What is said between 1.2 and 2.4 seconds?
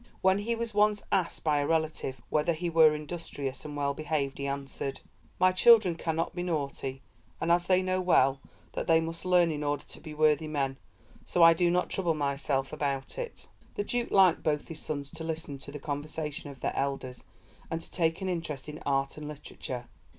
by a relative